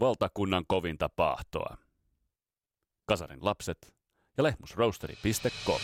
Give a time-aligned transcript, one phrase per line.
[0.00, 1.76] valtakunnan kovinta pahtoa.
[3.06, 3.94] Kasarin lapset
[4.36, 5.80] ja lehmusroasteri.com.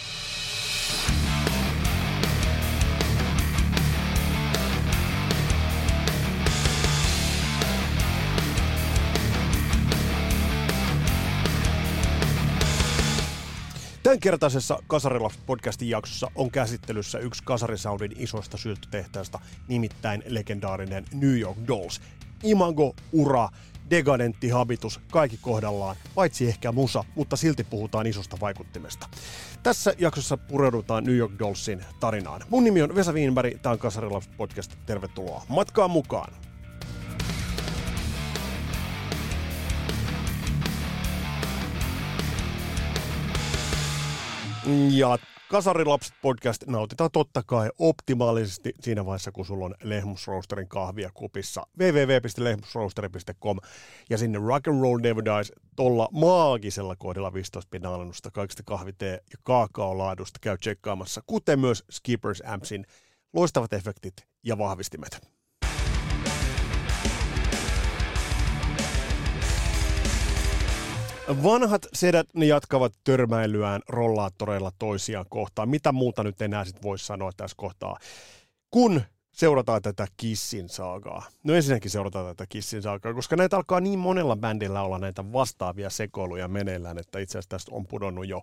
[14.02, 22.00] Tämänkertaisessa Kasarilaps-podcastin jaksossa on käsittelyssä yksi Kasarisoundin isoista sylttytehtaista, nimittäin legendaarinen New York Dolls.
[22.42, 23.48] Imago, ura,
[23.90, 29.08] degadentti habitus, kaikki kohdallaan, paitsi ehkä musa, mutta silti puhutaan isosta vaikuttimesta.
[29.62, 32.42] Tässä jaksossa pureudutaan New York Dollsin tarinaan.
[32.50, 36.49] Mun nimi on Vesa Wienberg, tämä on Kasarilaps podcast, tervetuloa matkaan mukaan!
[44.90, 45.18] Ja
[45.50, 51.66] Kasarilapset podcast nautitaan totta kai optimaalisesti siinä vaiheessa, kun sulla on Lehmusroosterin kahvia kupissa.
[51.78, 53.58] www.lehmusroosteri.com
[54.10, 59.12] ja sinne Rock and Roll Never Dies tuolla maagisella kohdalla 15 pinnan alennusta kaikista kahvitee
[59.12, 62.86] ja kaakaolaadusta käy tsekkaamassa, kuten myös Skippers Ampsin
[63.32, 65.39] loistavat efektit ja vahvistimet.
[71.28, 75.68] Vanhat sedät, ne jatkavat törmäilyään rollaattoreilla toisiaan kohtaan.
[75.68, 77.98] Mitä muuta nyt enää sit voisi sanoa tässä kohtaa?
[78.70, 81.22] Kun seurataan tätä Kissin saagaa.
[81.44, 85.90] No ensinnäkin seurataan tätä Kissin saagaa, koska näitä alkaa niin monella bändillä olla näitä vastaavia
[85.90, 88.42] sekoiluja meneillään, että itse asiassa tästä on pudonnut jo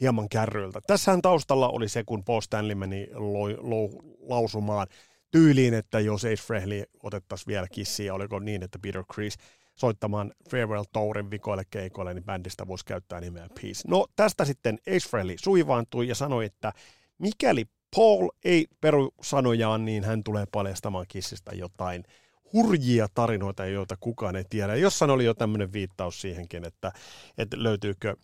[0.00, 0.80] hieman kärryiltä.
[0.86, 4.86] Tässähän taustalla oli se, kun Paul Stanley meni lo, lo, lausumaan
[5.30, 9.36] tyyliin, että jos Ace Frehley otettaisiin vielä kissiä, oliko niin, että Peter Chris
[9.74, 13.88] soittamaan Farewell Tourin vikoille keikoille, niin bändistä voisi käyttää nimeä Peace.
[13.88, 16.72] No tästä sitten Ace Frehley suivaantui ja sanoi, että
[17.18, 17.64] mikäli
[17.96, 22.04] Paul ei peru sanojaan, niin hän tulee paljastamaan kissistä jotain
[22.52, 24.74] hurjia tarinoita, joita kukaan ei tiedä.
[24.74, 26.92] Jossain oli jo tämmöinen viittaus siihenkin, että,
[27.38, 28.16] että löytyykö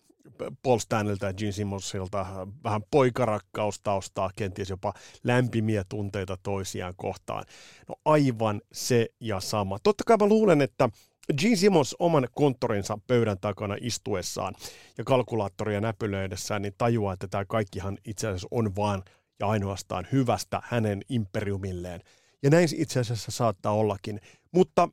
[0.63, 7.43] Paul Stanlilta ja Gene Simmonsilta vähän poikarakkaustausta, kenties jopa lämpimiä tunteita toisiaan kohtaan.
[7.87, 9.79] No aivan se ja sama.
[9.83, 10.89] Totta kai mä luulen, että
[11.37, 14.55] Gene Simmons oman konttorinsa pöydän takana istuessaan
[14.97, 19.03] ja kalkulaattoria näpylöidessään, niin tajuaa, että tämä kaikkihan itse asiassa on vaan
[19.39, 22.01] ja ainoastaan hyvästä hänen imperiumilleen.
[22.43, 24.19] Ja näin itse asiassa saattaa ollakin.
[24.51, 24.89] Mutta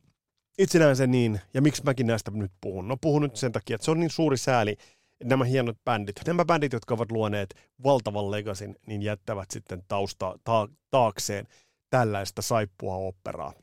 [0.57, 2.87] itse näen sen niin, ja miksi mäkin näistä nyt puhun?
[2.87, 4.77] No puhun nyt sen takia, että se on niin suuri sääli,
[5.23, 10.69] nämä hienot bändit, nämä bändit, jotka ovat luoneet valtavan legasin, niin jättävät sitten tausta, ta,
[10.91, 11.47] taakseen
[11.89, 13.53] tällaista saippua operaa.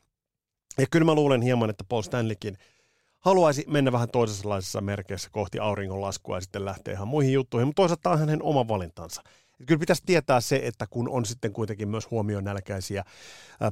[0.77, 2.57] Ja kyllä mä luulen hieman, että Paul Stanleykin
[3.19, 8.09] haluaisi mennä vähän toisenlaisessa merkeissä kohti auringonlaskua ja sitten lähteä ihan muihin juttuihin, mutta toisaalta
[8.09, 9.21] on hänen oma valintansa.
[9.59, 13.03] Et kyllä pitäisi tietää se, että kun on sitten kuitenkin myös huomioon nälkäisiä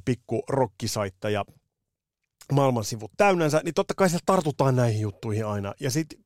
[0.06, 1.46] pikku rokkisaitteja
[2.52, 5.74] maailman sivut täynnänsä, niin totta kai siellä tartutaan näihin juttuihin aina.
[5.80, 6.20] Ja sitten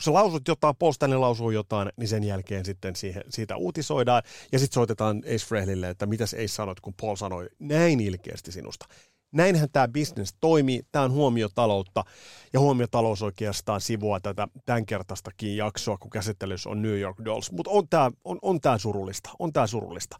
[0.00, 4.22] kun sä lausut jotain, Paul Stanley lausuu jotain, niin sen jälkeen sitten siihen, siitä uutisoidaan
[4.52, 8.86] ja sitten soitetaan Ace Frehlille, että mitäs Ace sanoit, kun Paul sanoi näin ilkeästi sinusta.
[9.32, 12.04] Näinhän tämä business toimii, tämä on huomiotaloutta,
[12.52, 17.52] ja huomiotalous oikeastaan sivua tätä tämänkertaistakin jaksoa, kun käsittelyssä on New York Dolls.
[17.52, 20.16] Mutta on tämä on, on tää surullista, on tämä surullista.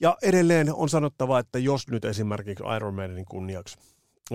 [0.00, 3.76] Ja edelleen on sanottava, että jos nyt esimerkiksi Iron Maidenin kunniaksi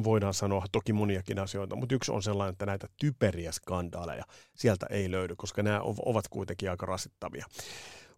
[0.03, 4.23] voidaan sanoa toki moniakin asioita, mutta yksi on sellainen, että näitä typeriä skandaaleja
[4.55, 7.45] sieltä ei löydy, koska nämä ovat kuitenkin aika rasittavia.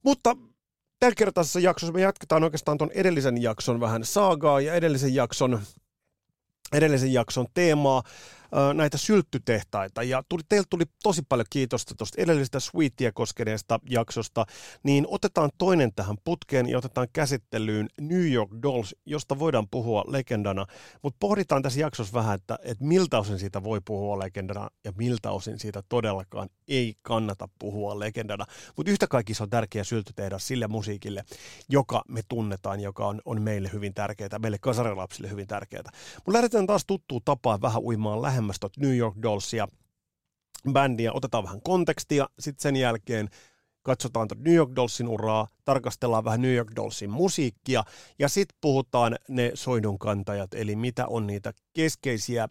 [0.03, 0.35] Mutta
[1.00, 5.62] Tällä kertaisessa jaksossa me jatketaan oikeastaan tuon edellisen jakson vähän saagaa ja edellisen jakson,
[6.74, 8.03] edellisen jakson teemaa
[8.74, 10.04] näitä sylttytehtaita.
[10.04, 14.46] Ja tuli, teiltä tuli tosi paljon kiitosta tuosta edellisestä Sweetia koskeneesta jaksosta,
[14.84, 20.66] niin otetaan toinen tähän putkeen ja otetaan käsittelyyn New York Dolls, josta voidaan puhua legendana.
[21.02, 25.31] Mutta pohditaan tässä jaksossa vähän, että, että miltä osin siitä voi puhua legendana ja miltä
[25.31, 28.46] osin siitä todellakaan ei kannata puhua legendana.
[28.78, 31.24] Mutta yhtä kaikki se on tärkeä sylty tehdä sille musiikille,
[31.70, 35.84] joka me tunnetaan, joka on, on meille hyvin tärkeää, meille kasarilapsille hyvin tärkeää.
[36.16, 39.68] Mutta lähdetään taas tuttuun tapaan vähän uimaan lähemmäs New York Dollsia
[40.72, 43.30] bändiä, otetaan vähän kontekstia, sitten sen jälkeen
[43.81, 47.84] katsotaan New York Dollsin uraa, tarkastellaan vähän New York Dollsin musiikkia
[48.19, 52.50] ja sitten puhutaan ne soidunkantajat, eli mitä on niitä keskeisiä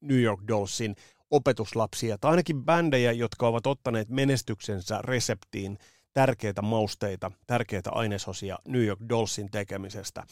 [0.00, 0.96] New York Dollsin
[1.30, 5.78] opetuslapsia, tai ainakin bändejä, jotka ovat ottaneet menestyksensä reseptiin
[6.12, 10.24] tärkeitä mausteita, tärkeitä ainesosia New York Dollsin tekemisestä.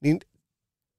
[0.00, 0.20] Niin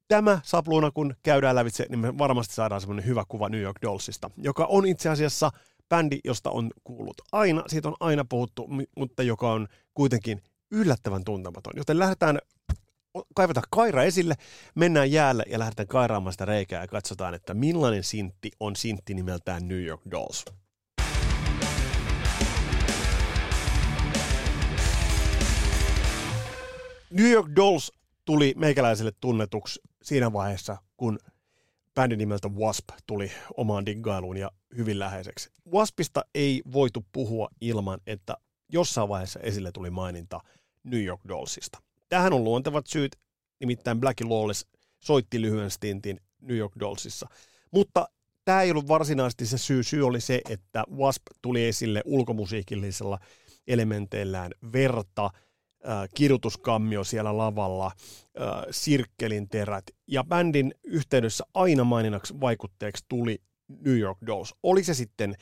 [0.08, 4.32] tämä sapluuna, kun käydään lävitse, niin me varmasti saadaan semmoinen hyvä kuva New York Dollsista,
[4.38, 5.52] joka on itse asiassa
[5.90, 10.42] bändi, josta on kuullut aina, siitä on aina puhuttu, mutta joka on kuitenkin
[10.72, 11.74] yllättävän tuntematon.
[11.76, 12.40] Joten lähdetään
[13.36, 14.36] kaivetaan kaira esille,
[14.76, 19.68] mennään jäälle ja lähdetään kairaamaan sitä reikää ja katsotaan, että millainen sintti on sintti nimeltään
[19.68, 20.46] New York Dolls.
[27.10, 27.92] New York Dolls
[28.26, 31.20] tuli meikäläiselle tunnetuksi siinä vaiheessa, kun
[31.96, 35.50] bändin nimeltä Wasp tuli omaan diggailuun ja hyvin läheiseksi.
[35.72, 38.38] Waspista ei voitu puhua ilman, että
[38.72, 40.40] jossain vaiheessa esille tuli maininta
[40.84, 41.82] New York Dollsista.
[42.10, 43.16] Tähän on luontevat syyt,
[43.60, 44.66] nimittäin Black Lawless
[45.00, 47.28] soitti lyhyen stintin New York Dollsissa.
[47.72, 48.10] Mutta
[48.46, 49.84] tämä ei ollut varsinaisesti se syy.
[49.84, 53.20] Syy oli se, että Wasp tuli esille ulkomusiikillisella
[53.68, 55.30] elementeillään verta–
[55.90, 63.98] äh, kirjoituskammio siellä lavalla, äh, sirkkelin terät ja bändin yhteydessä aina maininnaksi vaikutteeksi tuli New
[63.98, 64.56] York Dolls.
[64.64, 65.36] Oli se sitten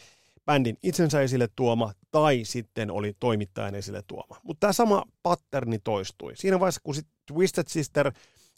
[0.46, 4.38] bändin itsensä esille tuoma tai sitten oli toimittajan esille tuoma.
[4.44, 6.36] Mutta tämä sama patterni toistui.
[6.36, 8.12] Siinä vaiheessa, kun sitten Twisted Sister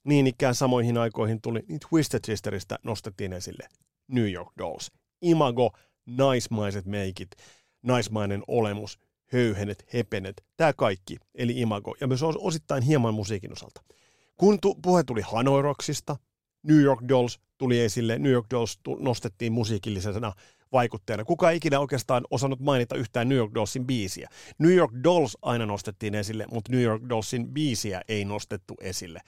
[0.03, 3.67] niin ikään samoihin aikoihin tuli, niin Twisted Sisteristä nostettiin esille
[4.07, 4.91] New York Dolls.
[5.21, 5.71] Imago,
[6.05, 7.29] naismaiset meikit,
[7.83, 8.99] naismainen olemus,
[9.35, 13.81] höyhenet, hepenet, tämä kaikki, eli imago, ja myös osittain hieman musiikin osalta.
[14.37, 16.15] Kun tu- puhe tuli Hanoiroksista,
[16.63, 20.33] New York Dolls tuli esille, New York Dolls tu- nostettiin musiikillisena
[20.71, 21.25] vaikutteena.
[21.25, 24.29] Kuka ei ikinä oikeastaan osannut mainita yhtään New York Dollsin biisiä.
[24.59, 29.21] New York Dolls aina nostettiin esille, mutta New York Dollsin biisiä ei nostettu esille.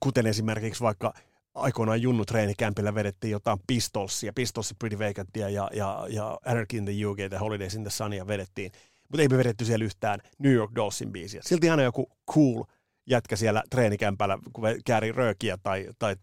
[0.00, 1.14] Kuten esimerkiksi vaikka
[1.54, 7.06] aikoinaan Junnu treenikämpillä vedettiin jotain Pistolsia, Pistolsi Pretty Vacantia ja, ja, ja Anarchy in the
[7.06, 8.72] UK ja Holidays in the Sunia vedettiin.
[9.08, 11.40] Mutta ei me vedetty siellä yhtään New York Dollsin biisiä.
[11.44, 12.64] Silti aina joku cool
[13.06, 16.16] jätkä siellä treenikämpällä, kun kääri röökiä tai, tai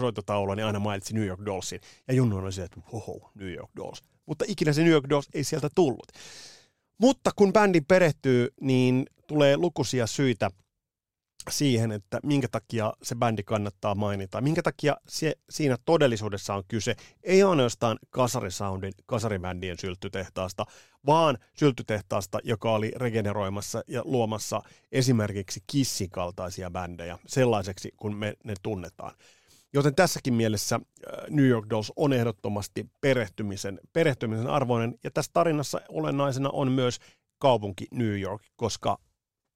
[0.00, 1.80] soitotaulua, niin aina mainitsi New York Dollsin.
[2.08, 4.02] Ja Junnu oli se, että hoho, New York Dolls.
[4.26, 6.06] Mutta ikinä se New York Dolls ei sieltä tullut.
[6.98, 10.50] Mutta kun bändi perehtyy, niin tulee lukuisia syitä–
[11.50, 14.40] siihen, että minkä takia se bändi kannattaa mainita.
[14.40, 20.64] Minkä takia se, siinä todellisuudessa on kyse, ei ainoastaan kasarisoundin, kasaribändien sylttytehtaasta,
[21.06, 24.62] vaan sylttytehtaasta, joka oli regeneroimassa ja luomassa
[24.92, 29.14] esimerkiksi Kissin kaltaisia bändejä sellaiseksi, kun me ne tunnetaan.
[29.74, 35.80] Joten tässäkin mielessä äh, New York Dolls on ehdottomasti perehtymisen, perehtymisen arvoinen, ja tässä tarinassa
[35.88, 36.98] olennaisena on myös
[37.38, 38.98] kaupunki New York, koska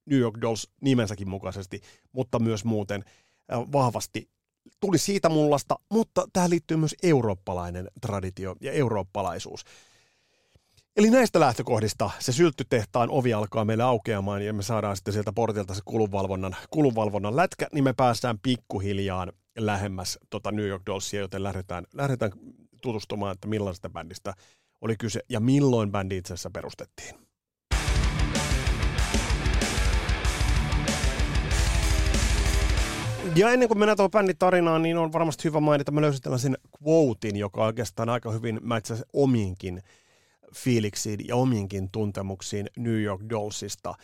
[0.06, 1.80] New York Dolls nimensäkin mukaisesti,
[2.12, 3.04] mutta myös muuten
[3.52, 4.30] äh, vahvasti
[4.80, 9.64] tuli siitä mullasta, mutta tähän liittyy myös eurooppalainen traditio ja eurooppalaisuus.
[10.96, 15.74] Eli näistä lähtökohdista se sylttytehtaan ovi alkaa meille aukeamaan ja me saadaan sitten sieltä portilta
[15.74, 19.26] se kulunvalvonnan, kulunvalvonnan lätkä, niin me päästään pikkuhiljaa
[19.58, 22.32] lähemmäs tota New York Dollsia, joten lähdetään, lähdetään
[22.82, 24.34] tutustumaan, että millaisesta bändistä
[24.80, 27.25] oli kyse ja milloin bändi itse asiassa perustettiin.
[33.34, 36.58] Ja ennen kuin mennään tuohon bändin tarinaan, niin on varmasti hyvä mainita, mä löysin tällaisen
[36.82, 39.82] quotein, joka oikeastaan aika hyvin mätsä omiinkin
[40.54, 43.94] fiiliksiin ja omiinkin tuntemuksiin New York Dollsista.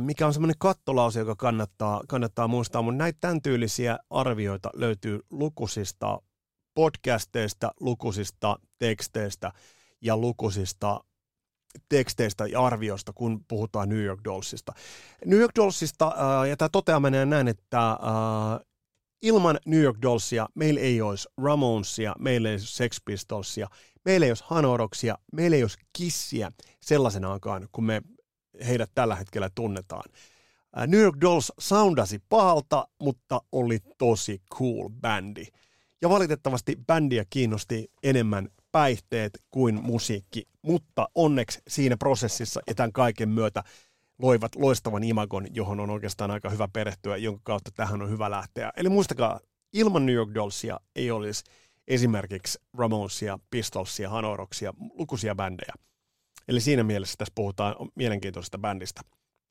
[0.00, 6.22] Mikä on semmoinen kattolause, joka kannattaa, kannattaa muistaa, mutta näitä tämän tyylisiä arvioita löytyy lukuisista
[6.74, 9.52] podcasteista, lukuisista teksteistä
[10.00, 11.00] ja lukuisista
[11.88, 14.72] teksteistä ja arvioista, kun puhutaan New York Dollsista.
[15.26, 17.98] New York Dollsista, äh, ja tämä toteaminen näin, että äh,
[19.22, 23.68] ilman New York Dollsia meillä ei olisi Ramonesia, meillä ei olisi Sex Pistolsia,
[24.04, 28.02] meillä ei olisi Hanoroksia, meillä ei olisi Kissiä sellaisenaankaan, kun me
[28.66, 30.04] heidät tällä hetkellä tunnetaan.
[30.78, 35.46] Äh, New York Dolls soundasi pahalta, mutta oli tosi cool bändi.
[36.02, 43.28] Ja valitettavasti bändiä kiinnosti enemmän päihteet kuin musiikki, mutta onneksi siinä prosessissa ja tämän kaiken
[43.28, 43.62] myötä
[44.18, 48.72] loivat loistavan imagon, johon on oikeastaan aika hyvä perehtyä, jonka kautta tähän on hyvä lähteä.
[48.76, 49.40] Eli muistakaa,
[49.72, 51.44] ilman New York Dollsia ei olisi
[51.88, 55.74] esimerkiksi Ramonesia, Pistolsia, Hanoroksia, lukuisia bändejä.
[56.48, 59.00] Eli siinä mielessä tässä puhutaan mielenkiintoisesta bändistä.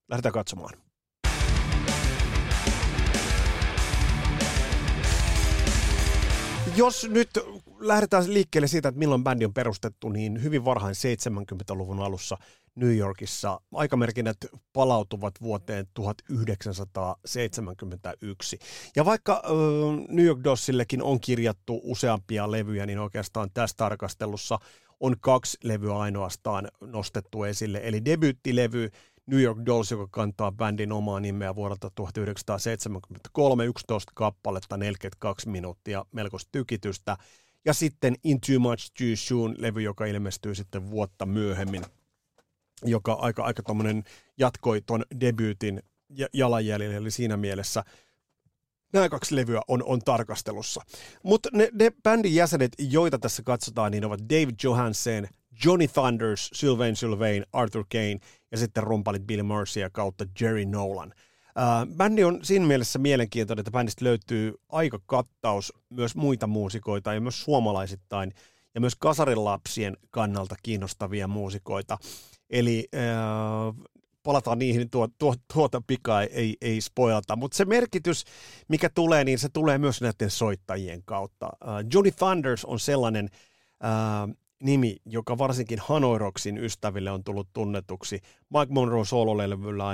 [0.09, 0.90] Lähdetään katsomaan.
[6.75, 7.29] Jos nyt
[7.79, 12.37] lähdetään liikkeelle siitä, että milloin bändi on perustettu, niin hyvin varhain 70-luvun alussa
[12.75, 14.37] New Yorkissa aikamerkinnät
[14.73, 18.59] palautuvat vuoteen 1971.
[18.95, 19.41] Ja vaikka äh,
[20.09, 24.59] New York Dossillekin on kirjattu useampia levyjä, niin oikeastaan tässä tarkastelussa
[24.99, 27.81] on kaksi levyä ainoastaan nostettu esille.
[27.83, 28.89] Eli debyyttilevy
[29.25, 36.49] New York Dolls, joka kantaa bändin omaa nimeä vuodelta 1973, 11 kappaletta, 42 minuuttia, melkoista
[36.51, 37.17] tykitystä.
[37.65, 41.83] Ja sitten In Too Much Too Soon levy, joka ilmestyy sitten vuotta myöhemmin,
[42.83, 44.03] joka aika, aika tommonen
[44.37, 45.83] jatkoi ton debyytin
[46.33, 47.83] jalanjäljellä, eli siinä mielessä
[48.93, 50.81] nämä kaksi levyä on, on tarkastelussa.
[51.23, 55.27] Mutta ne, ne bändin jäsenet, joita tässä katsotaan, niin ovat David Johansen,
[55.65, 58.19] Johnny Thunders, Sylvain Sylvain, Arthur Kane
[58.51, 61.13] ja sitten rumpalit Bill Mercia kautta Jerry Nolan.
[61.57, 67.21] Uh, bändi on siinä mielessä mielenkiintoinen, että bändistä löytyy aika kattaus myös muita muusikoita ja
[67.21, 68.33] myös suomalaisittain
[68.75, 71.97] ja myös kasarilapsien kannalta kiinnostavia muusikoita.
[72.49, 73.85] Eli uh,
[74.23, 78.23] palataan niihin tuo, tuo, tuota pikaa ei, ei spoilata, mutta se merkitys,
[78.67, 81.45] mikä tulee, niin se tulee myös näiden soittajien kautta.
[81.45, 83.29] Uh, Johnny Thunders on sellainen
[83.83, 88.19] uh, nimi, joka varsinkin Hanoi Rocksin ystäville on tullut tunnetuksi.
[88.49, 89.85] Mike Monroe sololevyllä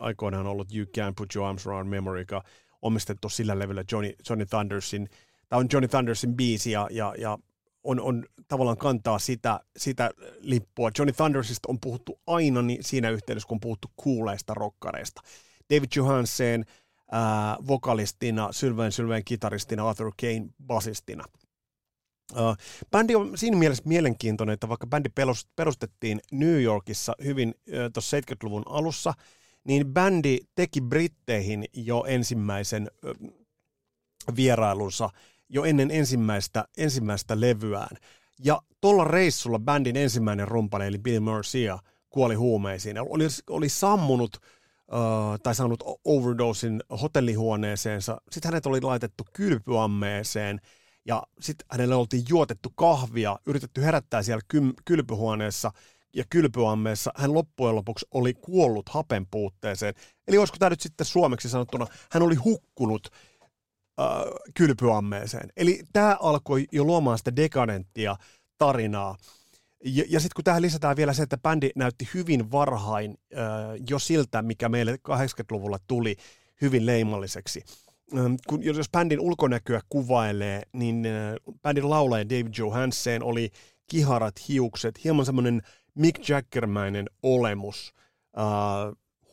[0.00, 2.42] aikoinaan ollut You Can't Put Your Arms Around Memory, joka
[2.82, 5.08] omistettu sillä levyllä Johnny, Johnny Thundersin,
[5.48, 7.38] tämä on Johnny Thundersin biisi ja, ja, ja
[7.84, 10.90] on, on tavallaan kantaa sitä, sitä lippua.
[10.98, 15.22] Johnny Thundersista on puhuttu aina niin siinä yhteydessä, kun on puhuttu kuuleista rokkareista.
[15.70, 16.64] David Johansen
[17.12, 21.24] ää, vokalistina, Sylvain Sylvain kitaristina, Arthur Kane basistina.
[22.90, 25.08] Bändi on siinä mielessä mielenkiintoinen, että vaikka bändi
[25.56, 27.54] perustettiin New Yorkissa hyvin
[27.92, 29.14] tuossa 70-luvun alussa,
[29.64, 32.90] niin bändi teki Britteihin jo ensimmäisen
[34.36, 35.10] vierailunsa
[35.52, 37.96] jo ennen ensimmäistä, ensimmäistä levyään.
[38.44, 41.78] Ja tuolla reissulla bändin ensimmäinen rumpali, eli Bill Mercia,
[42.10, 42.98] kuoli huumeisiin.
[43.00, 48.20] Oli, oli sammunut uh, tai saanut overdosin hotellihuoneeseensa.
[48.30, 50.60] Sitten hänet oli laitettu kylpyammeeseen
[51.04, 54.42] ja sitten hänelle oltiin juotettu kahvia, yritetty herättää siellä
[54.84, 55.72] kylpyhuoneessa
[56.14, 57.12] ja kylpyammeessa.
[57.16, 59.94] Hän loppujen lopuksi oli kuollut hapen puutteeseen.
[60.28, 63.08] Eli olisiko tämä nyt sitten suomeksi sanottuna, hän oli hukkunut
[64.00, 64.06] äh,
[64.54, 65.48] kylpyammeeseen.
[65.56, 68.16] Eli tämä alkoi jo luomaan sitä dekadenttia
[68.58, 69.16] tarinaa.
[69.84, 73.40] Ja, ja sitten kun tähän lisätään vielä se, että bändi näytti hyvin varhain äh,
[73.90, 76.16] jo siltä, mikä meille 80-luvulla tuli
[76.60, 77.64] hyvin leimalliseksi.
[78.18, 83.50] Ähm, kun, jos bändin ulkonäköä kuvailee, niin äh, bändin laulaja David Johansen oli
[83.86, 85.62] kiharat hiukset, hieman semmoinen
[85.94, 87.94] Mick Jaggermäinen olemus,
[88.38, 88.44] äh,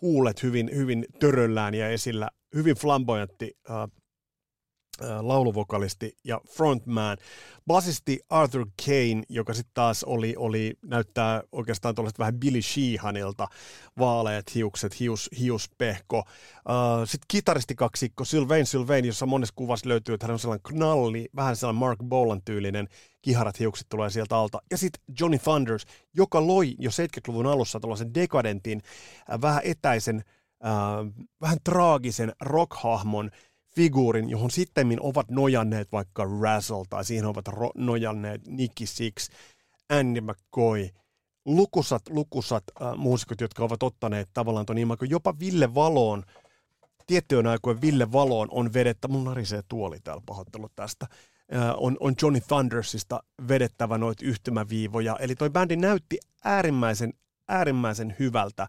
[0.02, 3.76] huulet hyvin, hyvin töröllään ja esillä, hyvin flamboyantti äh,
[5.22, 7.18] lauluvokalisti ja frontman.
[7.68, 13.48] Basisti Arthur Kane, joka sitten taas oli, oli, näyttää oikeastaan tuollaista vähän Billy Sheehanilta,
[14.00, 16.18] vaaleat hiukset, hius, hiuspehko.
[16.20, 16.26] Uh,
[17.06, 21.80] sitten kitaristikaksikko Sylvain Sylvain, jossa monessa kuvassa löytyy, että hän on sellainen knalli, vähän sellainen
[21.80, 22.88] Mark Bolan tyylinen,
[23.22, 24.62] kiharat hiukset tulee sieltä alta.
[24.72, 28.82] Ja sitten Johnny Thunders, joka loi jo 70-luvun alussa tällaisen dekadentin,
[29.32, 30.24] äh, vähän etäisen,
[30.66, 30.72] äh,
[31.42, 33.32] vähän traagisen rockhahmon,
[33.76, 39.30] figuurin, johon sitten ovat nojanneet vaikka Razzle tai siihen ovat ro- nojanneet Nicky Six,
[39.90, 40.90] Andy McCoy,
[41.46, 46.24] lukusat, lukusat äh, muusikot, jotka ovat ottaneet tavallaan tuon ilman, jopa Ville Valoon,
[47.08, 51.08] tiettyjen aikojen Ville Valoon on vedettä, mun narisee tuoli täällä pahoittelut tästä,
[51.56, 57.14] äh, on, on Johnny Thundersista vedettävä noita yhtymäviivoja, eli toi bändi näytti äärimmäisen,
[57.48, 58.68] äärimmäisen hyvältä,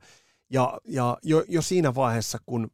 [0.50, 2.70] ja, ja jo, jo siinä vaiheessa, kun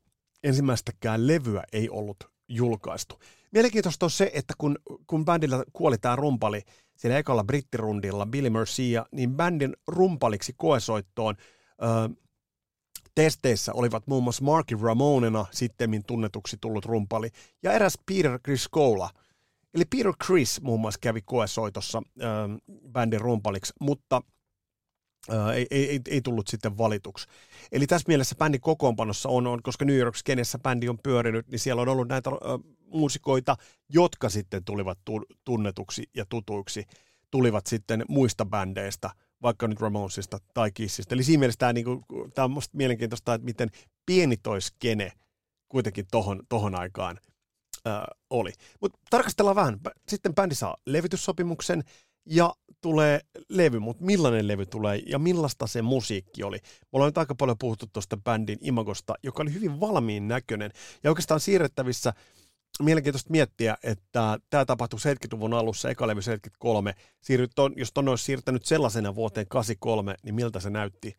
[0.47, 2.17] ensimmäistäkään levyä ei ollut
[2.49, 3.21] julkaistu.
[3.53, 6.63] Mielenkiintoista on se, että kun, kun bändillä kuoli tämä rumpali
[6.97, 11.35] siellä ekalla brittirundilla, Billy Mercia, niin bändin rumpaliksi koesoittoon
[11.83, 12.15] ö,
[13.15, 17.31] testeissä olivat muun muassa Marky Ramonena sitten tunnetuksi tullut rumpali
[17.63, 19.11] ja eräs Peter Criscola.
[19.75, 22.25] Eli Peter Chris muun muassa kävi koesoitossa ö,
[22.93, 24.21] bändin rumpaliksi, mutta–
[25.55, 27.27] ei, ei, ei, tullut sitten valituksi.
[27.73, 31.59] Eli tässä mielessä bändin kokoonpanossa on, on koska New York kenessä bändi on pyörinyt, niin
[31.59, 32.37] siellä on ollut näitä äh,
[32.87, 33.57] muusikoita,
[33.89, 36.87] jotka sitten tulivat tu, tunnetuksi ja tutuiksi,
[37.31, 39.11] tulivat sitten muista bändeistä,
[39.43, 41.15] vaikka nyt Ramonesista tai Kissistä.
[41.15, 42.05] Eli siinä mielessä tämä, niin kuin,
[42.35, 43.71] tämä on musta mielenkiintoista, että miten
[44.07, 45.13] pieni toi skene
[45.69, 47.19] kuitenkin tohon, tohon aikaan
[47.87, 48.53] äh, oli.
[48.81, 49.81] Mutta tarkastellaan vähän.
[50.09, 51.83] Sitten bändi saa levityssopimuksen,
[52.27, 56.57] ja tulee levy, mutta millainen levy tulee ja millaista se musiikki oli.
[56.63, 60.71] Me ollaan nyt aika paljon puhuttu tuosta bändin imagosta, joka oli hyvin valmiin näköinen
[61.05, 62.13] ja oikeastaan siirrettävissä
[62.83, 66.95] mielenkiintoista miettiä, että tämä tapahtui 70-luvun alussa, eka levy 73.
[67.21, 71.17] Siirryt ton, jos ton olisi siirtänyt sellaisena vuoteen 83, niin miltä se näytti?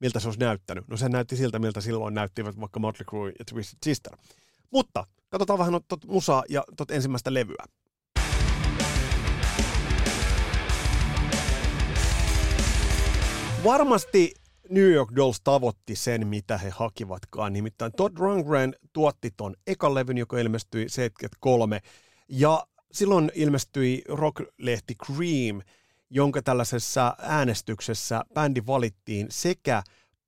[0.00, 0.88] Miltä se olisi näyttänyt?
[0.88, 4.16] No se näytti siltä, miltä silloin näyttivät vaikka Motley Crue ja Twisted Sister.
[4.70, 7.64] Mutta katsotaan vähän tuota musaa ja tuota ensimmäistä levyä.
[13.64, 14.34] Varmasti
[14.68, 17.52] New York Dolls tavoitti sen, mitä he hakivatkaan.
[17.52, 21.80] Nimittäin Todd Rundgren tuotti ton ekan levyn, joka ilmestyi 73.
[22.28, 25.62] Ja silloin ilmestyi rock-lehti Cream,
[26.10, 29.82] jonka tällaisessa äänestyksessä bändi valittiin sekä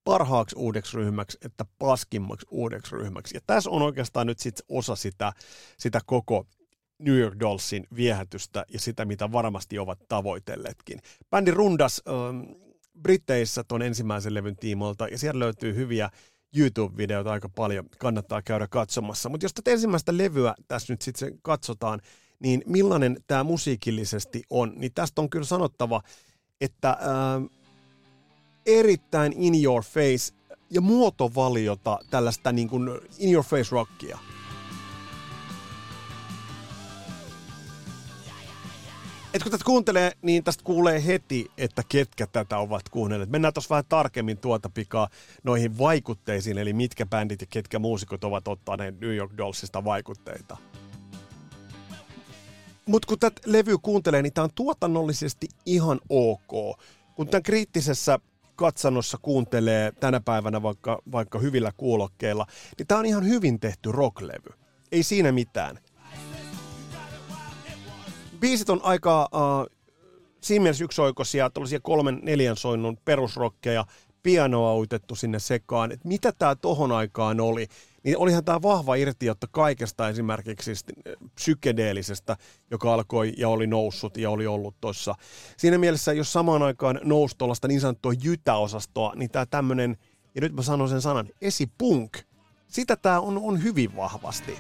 [0.05, 3.37] parhaaksi uudeksi ryhmäksi että paskimmaksi uudeksi ryhmäksi.
[3.37, 5.33] Ja tässä on oikeastaan nyt sit osa sitä,
[5.79, 6.47] sitä koko
[6.99, 11.01] New York Dollsin viehätystä ja sitä, mitä varmasti ovat tavoitelleetkin.
[11.31, 12.66] Bändi rundas ähm,
[13.03, 16.11] Britteissä tuon ensimmäisen levyn tiimoilta ja siellä löytyy hyviä
[16.57, 19.29] YouTube-videoita aika paljon, kannattaa käydä katsomassa.
[19.29, 22.01] Mutta jos tätä ensimmäistä levyä tässä nyt sitten katsotaan,
[22.39, 26.03] niin millainen tämä musiikillisesti on, niin tästä on kyllä sanottava,
[26.61, 27.41] että ää,
[28.67, 30.35] erittäin in your face
[30.71, 32.89] ja muotovaliota tällaista niin kuin
[33.19, 34.19] in your face rockia.
[39.37, 43.31] Et kun tätä kuuntelee, niin tästä kuulee heti, että ketkä tätä ovat kuunnelleet.
[43.31, 45.09] Mennään tuossa vähän tarkemmin tuota pikaa
[45.45, 50.57] noihin vaikutteisiin, eli mitkä bändit ja ketkä muusikot ovat ottaneet New York Dollsista vaikutteita.
[52.87, 56.81] Mutta kun tätä levy kuuntelee, niin tämä on tuotannollisesti ihan ok.
[57.15, 58.19] Kun tämän kriittisessä
[58.55, 62.47] katsannossa kuuntelee tänä päivänä vaikka, vaikka hyvillä kuulokkeilla,
[62.79, 64.51] niin tämä on ihan hyvin tehty rocklevy.
[64.93, 65.79] Ei siinä mitään.
[68.41, 69.77] Biisit on aika uh,
[70.41, 73.85] siinä mielessä yksioikoisia, tällaisia kolmen neljän soinnun perusrokkeja,
[74.23, 75.93] pianoa uitettu sinne sekaan.
[75.93, 77.67] Et mitä tämä tohon aikaan oli?
[78.07, 80.73] niin olihan tämä vahva irtiotto kaikesta esimerkiksi
[81.35, 82.37] psykedeellisestä,
[82.71, 85.15] joka alkoi ja oli noussut ja oli ollut tuossa.
[85.57, 89.97] Siinä mielessä, jos samaan aikaan nousi tuollaista niin sanottua jytäosastoa, niin tämä tämmöinen,
[90.35, 92.19] ja nyt mä sanon sen sanan, esipunk,
[92.69, 94.59] sitä tämä on, on hyvin vahvasti.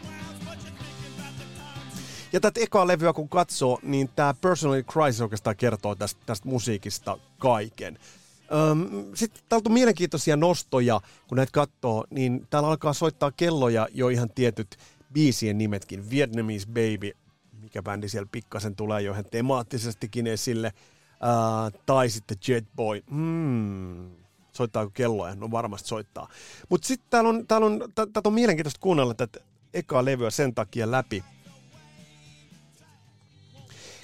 [2.36, 7.18] Ja tätä ekaa levyä kun katsoo, niin tämä Personal Crisis oikeastaan kertoo tästä, tästä musiikista
[7.38, 7.98] kaiken.
[9.14, 14.30] Sitten täältä on mielenkiintoisia nostoja, kun näitä katsoo, niin täällä alkaa soittaa kelloja jo ihan
[14.30, 14.76] tietyt
[15.12, 16.10] biisien nimetkin.
[16.10, 17.10] Vietnamese Baby,
[17.62, 20.72] mikä bändi siellä pikkasen tulee jo ihan temaattisestikin esille.
[21.12, 23.02] Uh, tai sitten Jet Boy.
[23.10, 24.10] Mm,
[24.52, 25.34] soittaako kelloja?
[25.34, 26.28] No varmasti soittaa.
[26.68, 29.40] Mutta sitten täällä on, täällä on, täällä on mielenkiintoista kuunnella tätä
[29.74, 31.24] ekaa levyä sen takia läpi,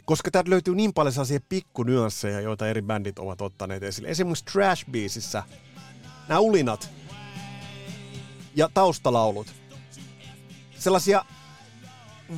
[0.05, 4.09] koska täältä löytyy niin paljon sellaisia pikkunyansseja, joita eri bändit ovat ottaneet esille.
[4.09, 5.43] Esimerkiksi Trash Beasissä
[6.29, 6.91] nämä ulinat
[8.55, 9.47] ja taustalaulut.
[10.79, 11.25] Sellaisia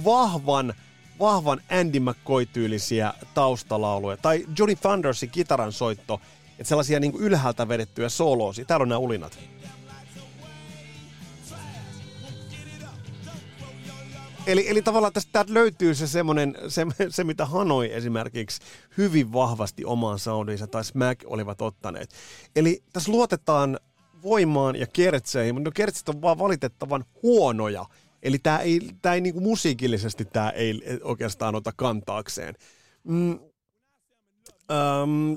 [0.04, 0.74] vahvan,
[1.18, 4.16] vahvan Andy McCoy-tyylisiä taustalauluja.
[4.16, 6.20] Tai Johnny Thundersin kitaran soitto,
[6.58, 8.64] että sellaisia niin ylhäältä vedettyjä sooloosia.
[8.64, 9.38] Täällä on nämä ulinat.
[14.46, 18.60] Eli, eli tavallaan tästä löytyy se semmoinen, se, se, mitä Hanoi esimerkiksi
[18.98, 22.10] hyvin vahvasti omaan soundinsa tai Smack olivat ottaneet.
[22.56, 23.78] Eli tässä luotetaan
[24.22, 27.84] voimaan ja kertseihin, mutta no kertsit on vaan valitettavan huonoja.
[28.22, 32.54] Eli tämä ei, tää ei niinku musiikillisesti tämä ei oikeastaan ota kantaakseen.
[33.04, 35.34] Mm, ähm,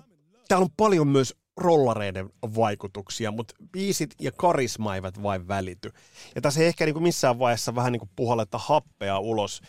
[0.47, 5.91] täällä on paljon myös rollareiden vaikutuksia, mutta biisit ja karisma eivät vain välity.
[6.35, 9.61] Ja tässä ei ehkä niin kuin missään vaiheessa vähän niin kuin puhalleta happea ulos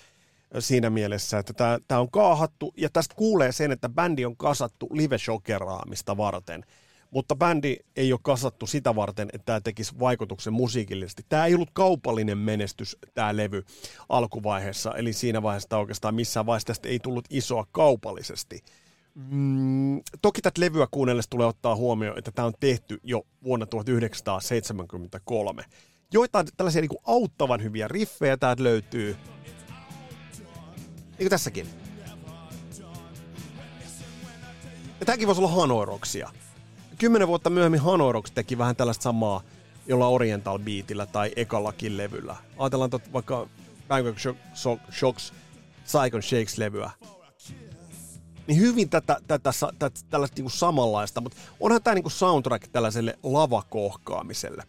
[0.59, 6.17] siinä mielessä, että tämä on kaahattu ja tästä kuulee sen, että bändi on kasattu live-shokeraamista
[6.17, 6.65] varten.
[7.11, 11.23] Mutta bändi ei ole kasattu sitä varten, että tämä tekisi vaikutuksen musiikillisesti.
[11.29, 13.65] Tämä ei ollut kaupallinen menestys, tämä levy
[14.09, 18.63] alkuvaiheessa, eli siinä vaiheessa oikeastaan missään vaiheessa tästä ei tullut isoa kaupallisesti.
[19.27, 25.65] Mm, toki tätä levyä kuunnellessa tulee ottaa huomioon, että tämä on tehty jo vuonna 1973.
[26.13, 29.17] Joitain tällaisia niin kuin auttavan hyviä riffejä täältä löytyy.
[30.97, 31.67] Niin kuin tässäkin.
[35.01, 36.31] Ja tämäkin voisi olla Hanoiroksia.
[36.99, 39.43] Kymmenen vuotta myöhemmin Hanoiroks teki vähän tällaista samaa
[39.87, 42.37] jolla Oriental Beatillä tai ekallakin levyllä.
[42.59, 43.49] Ajatellaan tot, vaikka
[43.89, 44.17] Bangkok
[44.91, 45.33] Shocks
[45.85, 46.91] Psychon Shakes-levyä
[48.49, 52.69] niin hyvin tätä, tätä, tätä tällaista niin kuin samanlaista, mutta onhan tämä niin kuin soundtrack
[52.73, 54.63] tällaiselle lavakohkaamiselle.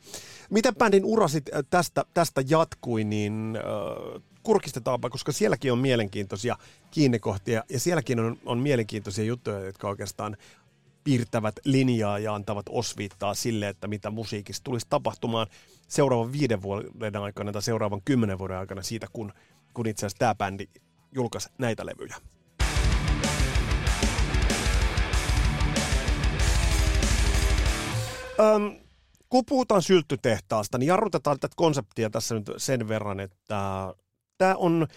[0.49, 6.57] Miten bändin urasit äh, tästä, tästä jatkui, niin äh, kurkistetaanpa, koska sielläkin on mielenkiintoisia
[6.91, 10.37] kiinnekohtia ja sielläkin on, on mielenkiintoisia juttuja, jotka oikeastaan
[11.03, 15.47] piirtävät linjaa ja antavat osviittaa sille, että mitä musiikissa tulisi tapahtumaan
[15.87, 19.33] seuraavan viiden vuoden aikana tai seuraavan kymmenen vuoden aikana siitä, kun,
[19.73, 20.67] kun itse asiassa tämä bändi
[21.11, 22.15] julkaisi näitä levyjä.
[28.39, 28.75] Öm,
[29.29, 33.93] kun puhutaan sylttytehtaasta, niin jarrutetaan tätä konseptia tässä nyt sen verran, että
[34.37, 34.87] tämä on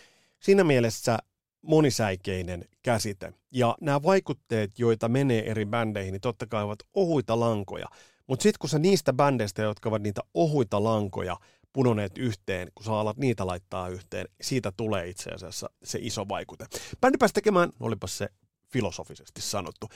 [0.40, 1.18] siinä mielessä
[1.62, 3.34] monisäikeinen käsite.
[3.50, 7.86] Ja nämä vaikutteet, joita menee eri bändeihin, niin totta kai ovat ohuita lankoja.
[8.26, 11.36] Mutta sitten kun sä niistä bändeistä, jotka ovat niitä ohuita lankoja,
[11.72, 16.66] punoneet yhteen, kun sä alat niitä laittaa yhteen, siitä tulee itse asiassa se iso vaikute.
[17.00, 18.28] Bändi pääsi tekemään, olipa se
[18.72, 19.88] filosofisesti sanottu.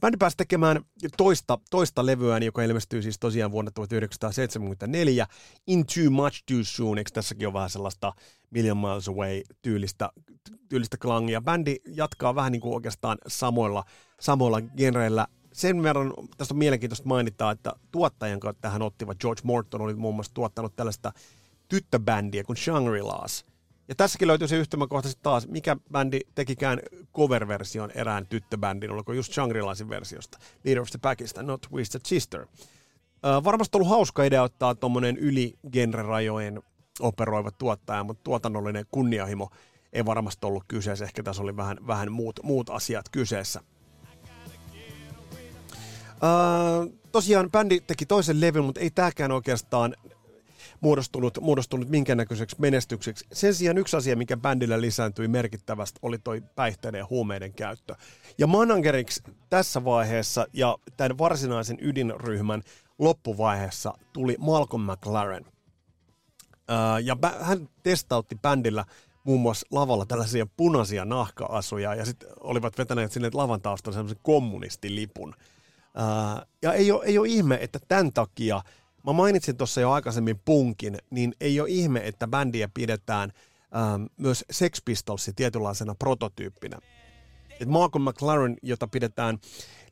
[0.00, 0.84] Bändi pääsi tekemään
[1.16, 5.26] toista, toista levyään, joka ilmestyy siis tosiaan vuonna 1974,
[5.66, 8.12] In Too Much Too Soon, eikö tässäkin on vähän sellaista
[8.50, 11.40] Million Miles Away tyylistä, klangia.
[11.40, 13.84] Bändi jatkaa vähän niin kuin oikeastaan samoilla,
[14.20, 15.26] samoilla genreillä.
[15.52, 20.14] Sen verran tästä on mielenkiintoista mainita, että tuottajan kanssa tähän ottivat George Morton oli muun
[20.14, 21.12] muassa tuottanut tällaista
[21.68, 23.44] tyttöbändiä kuin Shangri-Las–
[23.88, 26.80] ja tässäkin löytyy se yhtymäkohta sitten taas, mikä bändi tekikään
[27.16, 32.40] cover-version erään tyttöbändin, oliko just Shangri-Lasin versiosta, Leader of the Packista, Not Twisted Sister.
[32.40, 36.62] Äh, varmasti ollut hauska idea ottaa tuommoinen yli genrerajojen
[37.00, 39.50] operoiva tuottaja, mutta tuotannollinen kunnianhimo
[39.92, 41.04] ei varmasti ollut kyseessä.
[41.04, 43.60] Ehkä tässä oli vähän, vähän muut, muut asiat kyseessä.
[46.10, 49.94] Äh, tosiaan bändi teki toisen levyn, mutta ei tämäkään oikeastaan
[50.80, 53.26] muodostunut, muodostunut minkäännäköiseksi menestykseksi.
[53.32, 57.94] Sen sijaan yksi asia, mikä bändillä lisääntyi merkittävästi, oli toi päihteiden ja huumeiden käyttö.
[58.38, 62.62] Ja manageriksi tässä vaiheessa ja tämän varsinaisen ydinryhmän
[62.98, 65.44] loppuvaiheessa tuli Malcolm McLaren.
[67.04, 68.84] ja hän testautti bändillä
[69.24, 75.34] muun muassa lavalla tällaisia punaisia nahka-asuja ja sitten olivat vetäneet sinne lavan taustalla semmoisen kommunistilipun.
[76.62, 78.62] ja ei ole, ei ole ihme, että tämän takia–
[79.04, 83.32] Mä mainitsin tuossa jo aikaisemmin punkin, niin ei ole ihme, että bändiä pidetään
[83.76, 86.78] ähm, myös Sex Pistolsin tietynlaisena prototyyppinä.
[87.60, 89.38] Et Malcolm McLaren, jota pidetään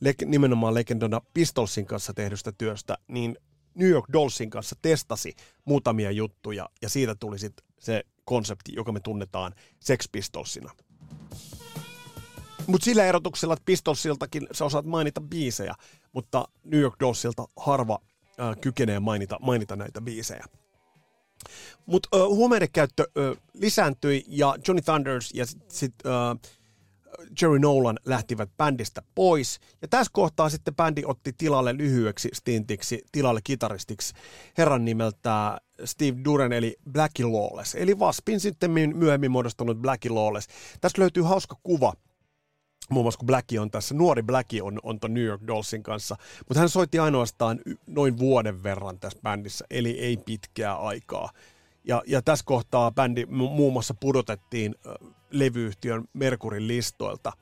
[0.00, 3.36] le- nimenomaan legendona Pistolsin kanssa tehdystä työstä, niin
[3.74, 9.00] New York Dollsin kanssa testasi muutamia juttuja ja siitä tuli sitten se konsepti, joka me
[9.00, 10.72] tunnetaan Sex Pistolsina.
[12.66, 15.74] Mutta sillä erotuksella, että Pistolsiltakin sä osaat mainita biisejä,
[16.12, 17.98] mutta New York Dollsilta harva
[18.40, 20.44] äh, kykenee mainita, mainita näitä biisejä.
[21.86, 26.52] Mutta äh, huumeiden käyttö äh, lisääntyi ja Johnny Thunders ja sitten sit, äh,
[27.42, 29.60] Jerry Nolan lähtivät bändistä pois.
[29.82, 34.14] Ja tässä kohtaa sitten bändi otti tilalle lyhyeksi stintiksi, tilalle kitaristiksi
[34.58, 37.74] herran nimeltä Steve Duren eli Blackie Lawless.
[37.74, 40.48] Eli Waspin sitten myöhemmin muodostunut Blackie Lawless.
[40.80, 41.92] Tässä löytyy hauska kuva
[42.90, 46.16] muun muassa kun Blackie on tässä, nuori Blackie on, on ton New York Dollsin kanssa,
[46.48, 51.30] mutta hän soitti ainoastaan noin vuoden verran tässä bändissä, eli ei pitkää aikaa.
[51.84, 54.74] Ja, ja tässä kohtaa bändi muun muassa pudotettiin
[55.30, 57.32] levyyhtiön Merkurin listoilta,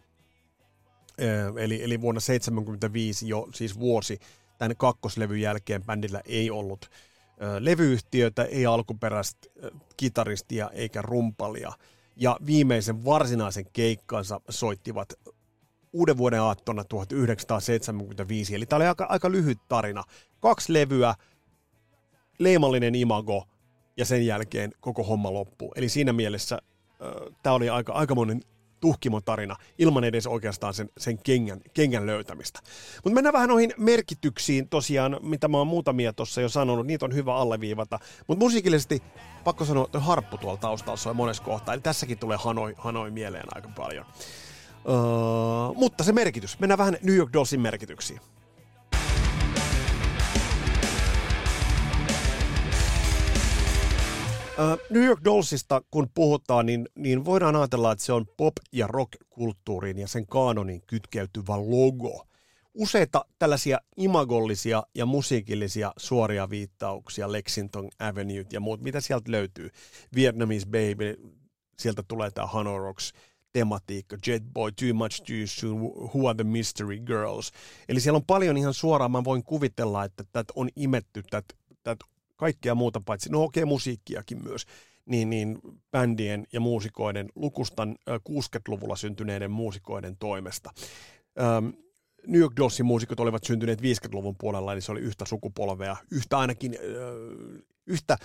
[1.59, 4.19] eli, eli vuonna 1975 jo siis vuosi
[4.59, 6.91] tämän kakkoslevyn jälkeen bändillä ei ollut
[7.59, 9.49] levyyhtiötä, ei alkuperäistä
[9.97, 11.73] kitaristia eikä rumpalia–
[12.17, 15.13] ja viimeisen varsinaisen keikkansa soittivat
[15.93, 18.55] uuden vuoden aattona 1975.
[18.55, 20.05] Eli tämä oli aika, aika lyhyt tarina.
[20.41, 21.15] Kaksi levyä,
[22.39, 23.49] leimallinen imago
[23.97, 25.73] ja sen jälkeen koko homma loppuu.
[25.77, 28.41] Eli siinä mielessä äh, tämä oli aika, aikamoinen
[28.85, 32.61] tuhkimon tarina ilman edes oikeastaan sen, sen kengän, kengän löytämistä.
[33.05, 37.15] Mutta mennään vähän noihin merkityksiin tosiaan, mitä mä oon muutamia tuossa jo sanonut, niitä on
[37.15, 37.99] hyvä alleviivata.
[38.27, 39.03] Mutta musiikillisesti
[39.45, 43.45] pakko sanoa, että harppu tuolla taustalla soi monessa kohtaa, eli tässäkin tulee Hanoi, Hanoi mieleen
[43.55, 44.07] aika paljon.
[44.89, 48.21] Öö, mutta se merkitys, mennään vähän New York Dollsin merkityksiin.
[54.91, 59.99] New York Dollsista kun puhutaan, niin, niin voidaan ajatella, että se on pop- ja rock-kulttuuriin
[59.99, 62.27] ja sen kaanonin kytkeytyvä logo.
[62.75, 69.71] Useita tällaisia imagollisia ja musiikillisia suoria viittauksia, Lexington Avenue ja muut, mitä sieltä löytyy.
[70.15, 71.17] Vietnamese Baby,
[71.79, 73.13] sieltä tulee tämä Hano Rocks
[73.53, 77.53] tematiikka, Jet Boy, Too Much Too Soon, Who Are the Mystery Girls.
[77.89, 81.23] Eli siellä on paljon ihan suoraan, mä voin kuvitella, että tätä on imetty,
[81.83, 82.05] tätä
[82.45, 84.67] kaikkea muuta paitsi, no okei, okay, musiikkiakin myös,
[85.07, 85.59] niin, niin
[85.91, 90.71] bändien ja muusikoiden, lukustan 60-luvulla syntyneiden muusikoiden toimesta.
[91.41, 91.69] Ähm,
[92.27, 96.79] New York Dollsin muusikot olivat syntyneet 50-luvun puolella, eli se oli yhtä sukupolvea, yhtä ainakin
[97.87, 98.17] yhtä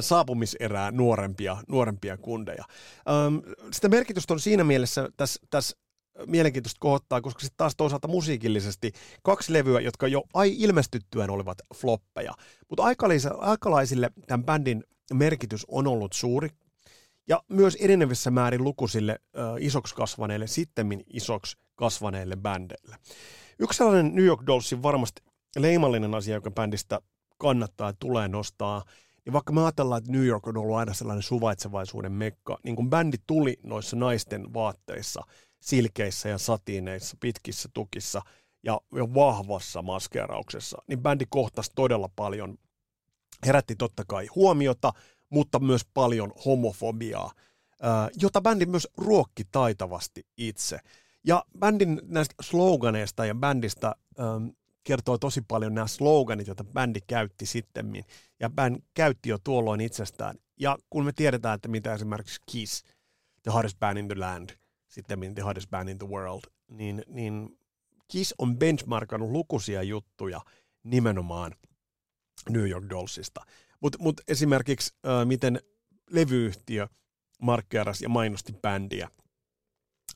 [0.00, 2.64] saapumiserää nuorempia, nuorempia kundeja.
[3.72, 5.76] Sitä merkitystä on siinä mielessä tässä, tässä
[6.26, 12.32] mielenkiintoista kohottaa, koska sitten taas toisaalta musiikillisesti kaksi levyä, jotka jo ai ilmestyttyään olivat floppeja.
[12.68, 12.82] Mutta
[13.38, 16.48] aikalaisille tämän bändin merkitys on ollut suuri,
[17.28, 22.96] ja myös enenevissä määrin lukusille ö, isoksi kasvaneille, sittemmin isoksi kasvaneille bändeille.
[23.58, 25.22] Yksi sellainen New York Dollsin varmasti
[25.58, 27.00] leimallinen asia, joka bändistä
[27.38, 28.84] kannattaa ja tulee nostaa,
[29.24, 32.90] niin vaikka me ajatellaan, että New York on ollut aina sellainen suvaitsevaisuuden mekka, niin kun
[32.90, 35.22] bändi tuli noissa naisten vaatteissa–
[35.62, 38.22] silkeissä ja satiineissa, pitkissä tukissa
[38.62, 38.80] ja,
[39.14, 42.58] vahvassa maskeerauksessa, niin bändi kohtasi todella paljon,
[43.46, 44.92] herätti totta kai huomiota,
[45.28, 47.32] mutta myös paljon homofobiaa,
[48.16, 50.78] jota bändi myös ruokki taitavasti itse.
[51.24, 54.46] Ja bändin näistä sloganeista ja bändistä ähm,
[54.84, 58.04] kertoo tosi paljon nämä sloganit, joita bändi käytti sitten.
[58.40, 60.36] Ja bändi käytti jo tuolloin itsestään.
[60.60, 62.84] Ja kun me tiedetään, että mitä esimerkiksi Kiss,
[63.42, 64.50] The Hardest Band in the Land,
[64.92, 67.58] sitten The Hardest Band in the World, niin, niin
[68.08, 70.40] Kiss on benchmarkannut lukuisia juttuja
[70.82, 71.54] nimenomaan
[72.50, 73.46] New York Dollsista.
[73.80, 75.60] Mutta mut esimerkiksi äh, miten
[76.10, 76.88] levyyhtiö
[77.38, 79.08] markkeeras ja mainosti bändiä.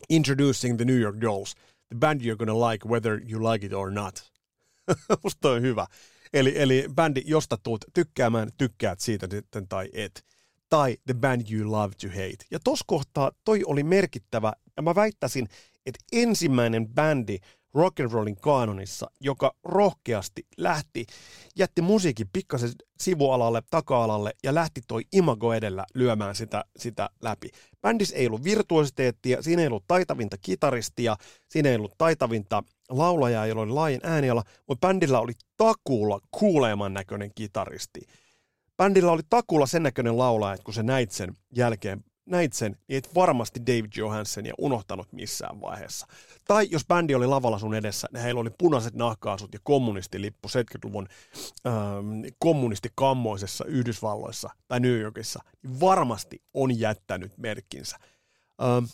[0.09, 1.55] Introducing the New York Dolls,
[1.89, 4.33] the band you're gonna like whether you like it or not.
[5.25, 5.87] Musta on hyvä.
[6.33, 10.25] Eli, eli bändi, josta tuut tykkäämään, tykkäät siitä sitten tai et.
[10.69, 12.45] Tai the band you love to hate.
[12.51, 15.49] Ja tos kohtaa toi oli merkittävä, ja mä väittäisin,
[15.87, 17.39] että ensimmäinen bändi
[17.77, 21.07] rock and rollin kaanonissa, joka rohkeasti lähti,
[21.57, 27.49] jätti musiikin pikkasen sivualalle, taka-alalle ja lähti toi imago edellä lyömään sitä, sitä läpi.
[27.83, 31.17] Bändissä ei ollut virtuositeettia, siinä ei ollut taitavinta kitaristia,
[31.49, 37.31] siinä ei ollut taitavinta laulajaa, jolla oli laajin ääniala, mutta bändillä oli takuulla kuuleman näköinen
[37.35, 38.01] kitaristi.
[38.77, 42.99] Bändillä oli takuulla sen näköinen laulaja, että kun se näit sen jälkeen näit sen, niin
[42.99, 46.07] et varmasti David Johanssenia unohtanut missään vaiheessa.
[46.45, 51.09] Tai jos bändi oli lavalla sun edessä, niin heillä oli punaiset nahkaasut ja kommunistilippu 70-luvun
[51.67, 51.75] ähm,
[52.39, 57.97] kommunistikammoisessa Yhdysvalloissa tai New Yorkissa, niin varmasti on jättänyt merkkinsä.
[58.63, 58.85] Ähm,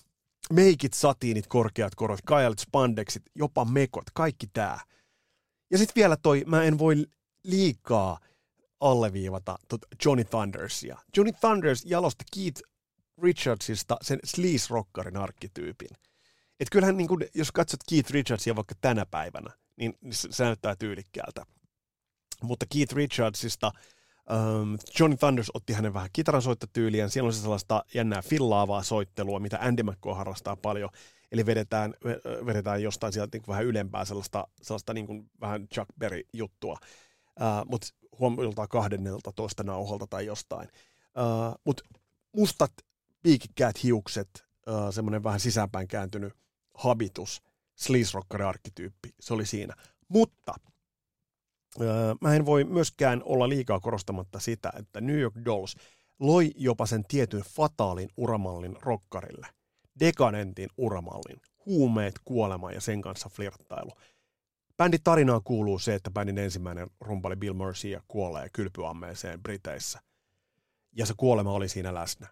[0.53, 4.81] meikit, satiinit, korkeat korot, kailit, spandexit, jopa mekot, kaikki tää.
[5.71, 7.07] Ja sitten vielä toi, mä en voi
[7.45, 8.19] liikaa
[8.81, 10.99] alleviivata tot Johnny Thundersia.
[11.17, 12.63] Johnny Thunders jalosti Keith
[13.23, 15.89] Richardsista sen sleaze-rockarin arkkityypin.
[16.61, 21.47] Et kyllähän niin kun, jos katsot Keith Richardsia vaikka tänä päivänä, niin se näyttää tyylikkäältä.
[22.43, 23.73] Mutta Keith Richardsista
[24.31, 27.11] um, Johnny Thunders otti hänen vähän kitaransoittotyyliään.
[27.11, 30.91] Siellä on se sellaista jännää fillaavaa soittelua, mitä Andy McCoy harrastaa paljon.
[31.33, 31.95] Eli vedetään,
[32.47, 36.77] vedetään jostain sieltä niin vähän ylempää sellaista, sellaista niin vähän Chuck Berry-juttua.
[37.41, 37.87] Uh, Mutta
[38.19, 40.69] huomioiltaan kahdennelta toista nauholta tai jostain.
[41.05, 41.85] Uh, Mutta
[42.37, 42.73] mustat
[43.23, 44.45] piikikkäät hiukset,
[44.91, 46.35] semmoinen vähän sisäänpäin kääntynyt
[46.75, 47.43] habitus,
[47.75, 49.75] sleaze arkkityyppi, se oli siinä.
[50.09, 50.55] Mutta
[52.21, 55.77] mä en voi myöskään olla liikaa korostamatta sitä, että New York Dolls
[56.19, 59.47] loi jopa sen tietyn fataalin uramallin rokkarille.
[60.01, 61.41] Dekadentin uramallin.
[61.67, 63.91] Huumeet, kuolema ja sen kanssa flirttailu.
[64.77, 70.01] Bändin tarinaan kuuluu se, että bändin ensimmäinen rumpali Bill Mercy kuolee kylpyammeeseen Briteissä.
[70.93, 72.29] Ja se kuolema oli siinä läsnä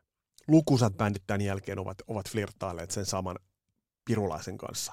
[0.50, 3.36] lukuisat bändit tämän jälkeen ovat, ovat flirttailleet sen saman
[4.04, 4.92] pirulaisen kanssa.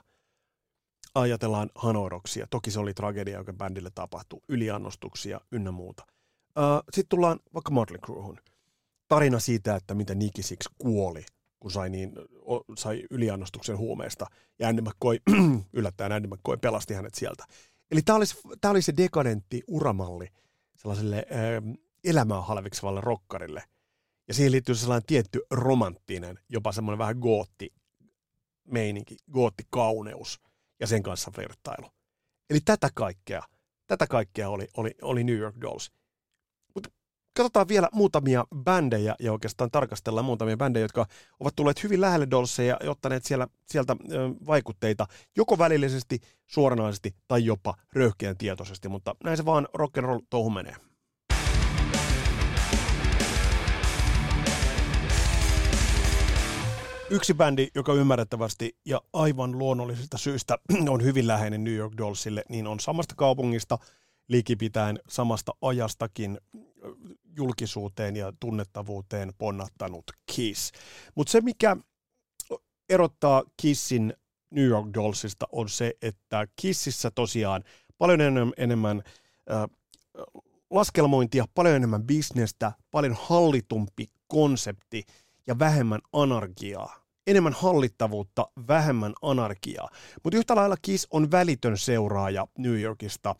[1.15, 2.47] Ajatellaan Hanoroksia.
[2.49, 4.39] Toki se oli tragedia, joka bändille tapahtui.
[4.49, 6.05] Yliannostuksia ynnä muuta.
[6.83, 8.39] Sitten tullaan vaikka Motley Cruehun.
[9.07, 11.25] Tarina siitä, että miten Nicky Six kuoli,
[11.59, 12.13] kun sai, niin,
[12.77, 14.25] sai yliannostuksen huumeesta.
[14.59, 15.17] Ja Andy McCoy,
[15.73, 17.45] yllättäen Andy McCoy pelasti hänet sieltä.
[17.91, 18.25] Eli tämä oli,
[18.61, 20.27] tämä oli se dekadentti uramalli
[20.75, 21.25] sellaiselle
[22.03, 23.63] elämää halviksevalle rokkarille–
[24.27, 27.73] ja siihen liittyy sellainen tietty romanttinen, jopa semmoinen vähän gootti
[28.67, 29.17] meininki,
[29.69, 30.39] kauneus
[30.79, 31.91] ja sen kanssa vertailu.
[32.49, 33.43] Eli tätä kaikkea,
[33.87, 35.91] tätä kaikkea oli, oli, oli New York Dolls.
[36.75, 36.89] Mutta
[37.37, 41.05] katsotaan vielä muutamia bändejä ja oikeastaan tarkastellaan muutamia bändejä, jotka
[41.39, 47.45] ovat tulleet hyvin lähelle Dollseja ja ottaneet siellä, sieltä ö, vaikutteita joko välillisesti, suoranaisesti tai
[47.45, 50.75] jopa röyhkeän tietoisesti, mutta näin se vaan rock'n'roll touhu menee.
[57.09, 60.57] Yksi bändi, joka ymmärrettävästi ja aivan luonnollisista syistä
[60.93, 63.77] on hyvin läheinen New York Dollsille, niin on samasta kaupungista
[64.27, 66.37] liikipitäen samasta ajastakin
[67.37, 70.03] julkisuuteen ja tunnettavuuteen ponnattanut
[70.35, 70.71] Kiss.
[71.15, 71.77] Mutta se, mikä
[72.89, 74.13] erottaa Kissin
[74.51, 77.63] New York Dollsista on se, että Kississä tosiaan
[77.97, 79.03] paljon enemmän, enemmän
[79.51, 79.63] äh,
[80.69, 85.03] laskelmointia, paljon enemmän bisnestä, paljon hallitumpi konsepti–
[85.47, 86.95] ja vähemmän anarkiaa.
[87.27, 89.89] Enemmän hallittavuutta, vähemmän anarkiaa.
[90.23, 93.35] Mutta yhtä lailla Kiss on välitön seuraaja New Yorkista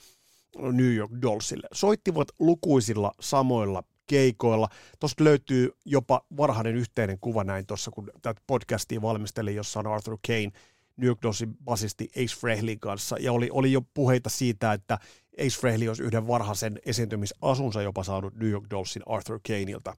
[0.58, 1.68] New York Dollsille.
[1.74, 4.70] Soittivat lukuisilla samoilla keikoilla.
[5.00, 10.18] Tuosta löytyy jopa varhainen yhteinen kuva näin tuossa, kun tätä podcastia valmistelin, jossa on Arthur
[10.28, 10.52] Kane,
[10.98, 15.00] New York Dollsin basisti Ace Frehleyn kanssa, ja oli, oli jo puheita siitä, että
[15.38, 19.96] Ace Frehley olisi yhden varhaisen esiintymisasunsa jopa saanut New York Dollsin Arthur Kaneilta.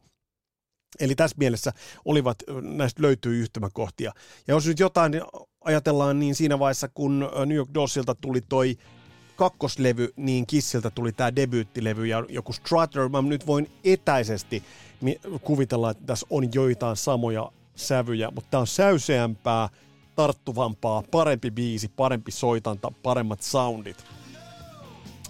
[0.99, 1.71] Eli tässä mielessä
[2.05, 4.11] olivat, näistä löytyy yhtymäkohtia.
[4.47, 5.21] Ja jos nyt jotain
[5.61, 8.77] ajatellaan, niin siinä vaiheessa, kun New York Dollsilta tuli toi
[9.35, 13.09] kakkoslevy, niin Kissiltä tuli tämä debyyttilevy ja joku Strutter.
[13.09, 14.63] Mä nyt voin etäisesti
[15.41, 19.69] kuvitella, että tässä on joitain samoja sävyjä, mutta tämä on säyseämpää,
[20.15, 24.05] tarttuvampaa, parempi biisi, parempi soitanta, paremmat soundit.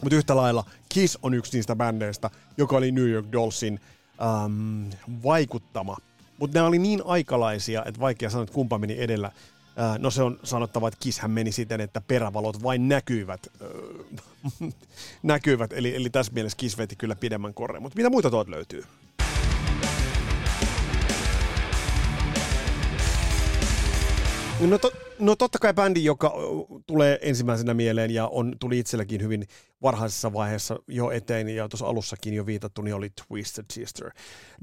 [0.02, 3.80] Mutta yhtä lailla Kiss on yksi niistä bändeistä, joka oli New York Dollsin
[4.22, 4.90] ähm,
[5.24, 5.98] vaikuttama.
[6.38, 9.32] Mutta nämä oli niin aikalaisia, että vaikea sanoa, että kumpa meni edellä.
[9.80, 13.48] Äh, no se on sanottava, että Kisshän meni siten, että perävalot vain näkyivät.
[13.62, 14.70] Äh,
[15.24, 17.82] näkyivät, eli, eli tässä mielessä Kiss veti kyllä pidemmän korren.
[17.82, 18.84] Mutta mitä muita tuolta löytyy?
[24.68, 26.34] No, to, no totta kai bändi, joka
[26.88, 29.46] tulee ensimmäisenä mieleen ja on, tuli itselläkin hyvin
[29.82, 34.12] varhaisessa vaiheessa jo eteen ja tuossa alussakin jo viitattu, niin oli Twisted Sister.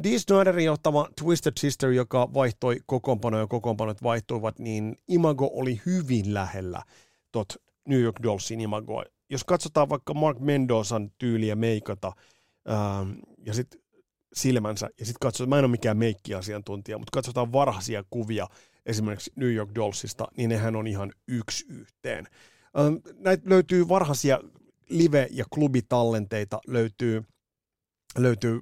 [0.02, 6.34] Dee Snyderin johtama Twisted Sister, joka vaihtoi kokoonpanoja ja kokoonpanot vaihtuivat, niin imago oli hyvin
[6.34, 6.82] lähellä
[7.32, 7.48] tot
[7.88, 9.04] New York Dollsin imagoa.
[9.30, 12.12] Jos katsotaan vaikka Mark Mendozan tyyliä meikata
[12.70, 13.10] ähm,
[13.46, 13.80] ja sitten
[14.32, 18.46] silmänsä, ja sitten katsotaan, mä en ole mikään meikkiasiantuntija, mutta katsotaan varhaisia kuvia
[18.86, 22.26] esimerkiksi New York Dollsista, niin nehän on ihan yksi yhteen.
[22.78, 24.40] Ähm, näitä löytyy varhaisia
[24.88, 27.22] live- ja klubitallenteita, löytyy,
[28.18, 28.60] löytyy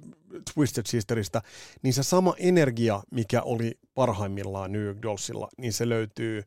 [0.53, 1.41] Twisted Sisteristä,
[1.81, 6.43] niin se sama energia, mikä oli parhaimmillaan New York Dollsilla, niin se löytyy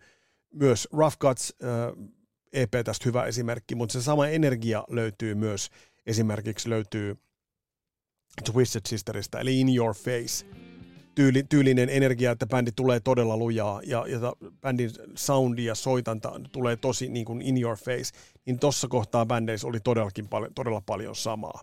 [0.54, 2.08] myös Rough Cuts äh,
[2.52, 5.70] EP tästä hyvä esimerkki, mutta se sama energia löytyy myös
[6.06, 7.16] esimerkiksi löytyy
[8.52, 10.46] Twisted Sisteristä, eli In Your Face
[11.18, 14.18] tyyli, tyylinen energia, että bändi tulee todella lujaa ja, ja
[14.60, 19.66] bändin soundi ja soitanta tulee tosi niin kuin in your face, niin tuossa kohtaa bändeissä
[19.66, 21.60] oli todellakin paljon, todella paljon samaa.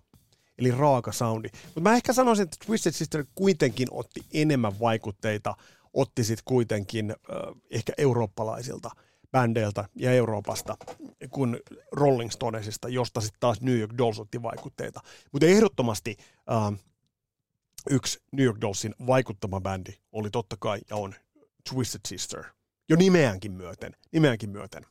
[0.58, 1.50] Eli raaka soundi.
[1.66, 5.56] Mutta mä ehkä sanoisin, että Twisted Sister kuitenkin otti enemmän vaikutteita,
[5.94, 7.16] otti sitten kuitenkin äh,
[7.72, 8.92] ehkä eurooppalaisilta
[9.32, 10.78] bändeiltä ja Euroopasta
[11.30, 11.60] kuin
[11.92, 15.00] Rolling Stonesista, josta sitten taas New York Dolls otti vaikutteita.
[15.32, 16.18] Mutta ehdottomasti
[16.52, 16.80] äh,
[17.90, 21.14] yksi New York Dollsin vaikuttama bändi oli totta kai ja on
[21.70, 22.44] Twisted Sister.
[22.90, 23.96] Jo nimeänkin myöten.
[24.12, 24.86] Nimeänkin myöten.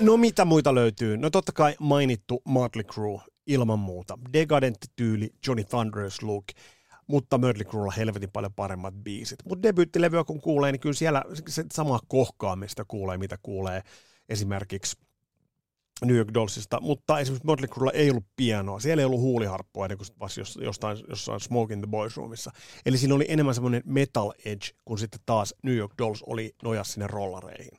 [0.00, 1.16] No mitä muita löytyy?
[1.16, 4.18] No totta kai mainittu Motley Crue ilman muuta.
[4.32, 6.44] Degadentti tyyli, Johnny Thunders look,
[7.06, 9.38] mutta Mötley Cruella helvetin paljon paremmat biisit.
[9.44, 13.82] Mutta debyyttilevyä kun kuulee, niin kyllä siellä se sama kohkaamista kuulee, mitä kuulee
[14.28, 14.96] esimerkiksi
[16.06, 19.98] New York Dollsista, mutta esimerkiksi Motley Cruella ei ollut pianoa, siellä ei ollut huuliharppua ennen
[19.98, 22.50] kuin vasta jostain, jossain Smoke in the Boys Roomissa.
[22.86, 26.92] Eli siinä oli enemmän semmoinen metal edge, kun sitten taas New York Dolls oli nojas
[26.92, 27.78] sinne rollareihin.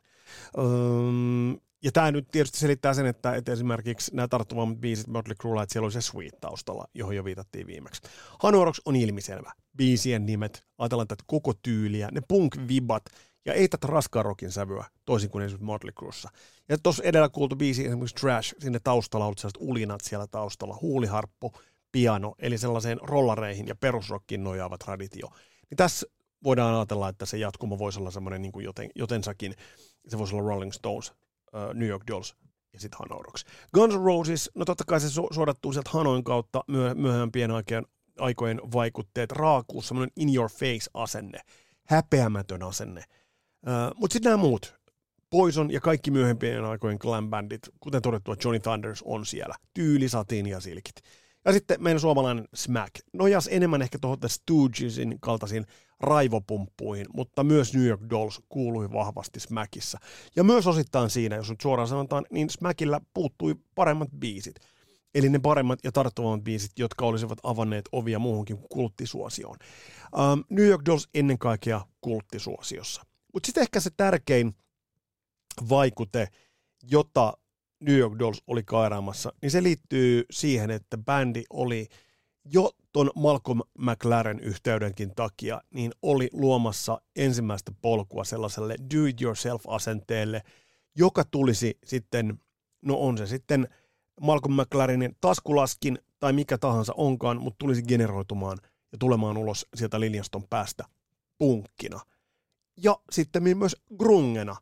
[0.58, 5.62] Öm, ja tämä nyt tietysti selittää sen, että, että esimerkiksi nämä tarttuvammat biisit Motley Cruella,
[5.62, 8.02] että siellä oli se Sweet taustalla, johon jo viitattiin viimeksi.
[8.42, 9.52] Hanuoroks on ilmiselvä.
[9.76, 13.02] Biisien nimet, ajatellaan tätä koko tyyliä, ne punk-vibat,
[13.44, 16.30] ja ei tätä raskaan rokin sävyä, toisin kuin esimerkiksi Motley Cruessa.
[16.68, 21.52] Ja tuossa edellä kuultu biisi, esimerkiksi Trash, sinne taustalla on sellaiset ulinat siellä taustalla, huuliharppu,
[21.92, 25.28] piano, eli sellaiseen rollareihin ja perusrokkiin nojaava traditio.
[25.70, 26.06] Niin tässä
[26.44, 29.54] voidaan ajatella, että se jatkumo voisi olla semmoinen niin kuin joten, jotensakin,
[30.08, 32.36] se voisi olla Rolling Stones, uh, New York Dolls
[32.72, 33.44] ja sitten Hanoroks.
[33.74, 37.86] Guns N' Roses, no totta kai se su- suodattuu sieltä Hanoin kautta myö- myöhempien aikojen,
[38.18, 41.40] aikojen vaikutteet, raakuus, semmoinen in your face asenne,
[41.84, 43.04] häpeämätön asenne–
[43.96, 44.74] mutta sitten nämä muut,
[45.32, 49.54] Poison ja kaikki myöhempien aikojen glam-bändit, kuten todettua, Johnny Thunders on siellä.
[49.74, 50.94] Tyyli, satiin ja silkit.
[51.44, 52.90] Ja sitten meidän suomalainen Smack.
[53.12, 55.66] Nojas enemmän ehkä tuohon Stoogesin kaltaisiin
[56.00, 59.98] raivopumppuihin, mutta myös New York Dolls kuului vahvasti Smackissa.
[60.36, 64.54] Ja myös osittain siinä, jos nyt suoraan sanotaan, niin Smackillä puuttui paremmat biisit.
[65.14, 69.56] Eli ne paremmat ja tarttuvammat biisit, jotka olisivat avanneet ovia muuhunkin kulttisuosioon.
[70.16, 73.11] Um, New York Dolls ennen kaikkea kulttisuosiossa.
[73.32, 74.56] Mutta sitten ehkä se tärkein
[75.68, 76.28] vaikute,
[76.90, 77.32] jota
[77.80, 81.86] New York Dolls oli kairaamassa, niin se liittyy siihen, että bändi oli
[82.44, 90.42] jo ton Malcolm McLaren yhteydenkin takia, niin oli luomassa ensimmäistä polkua sellaiselle do-it-yourself-asenteelle,
[90.96, 92.40] joka tulisi sitten,
[92.82, 93.68] no on se sitten
[94.20, 98.58] Malcolm McLarenin taskulaskin tai mikä tahansa onkaan, mutta tulisi generoitumaan
[98.92, 100.84] ja tulemaan ulos sieltä linjaston päästä
[101.38, 102.00] punkkina–
[102.76, 104.56] ja sitten myös grungena.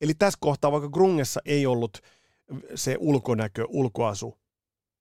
[0.00, 1.98] Eli tässä kohtaa, vaikka grungessa ei ollut
[2.74, 4.38] se ulkonäkö, ulkoasu,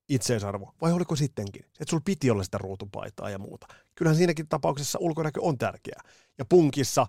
[0.09, 1.65] itseisarvo, vai oliko sittenkin?
[1.65, 3.67] Että sulla piti olla sitä ruutupaitaa ja muuta.
[3.95, 5.99] Kyllähän siinäkin tapauksessa ulkonäkö on tärkeä.
[6.37, 7.07] Ja punkissa